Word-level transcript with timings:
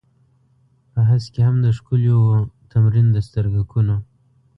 په 0.91 0.99
هسک 1.09 1.29
کې 1.33 1.41
هم 1.47 1.55
د 1.65 1.67
ښکليو 1.77 2.17
و 2.25 2.29
تمرين 2.71 3.07
د 3.11 3.17
سترگکونو. 3.27 3.95